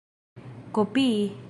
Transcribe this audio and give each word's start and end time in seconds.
kopii 0.73 1.35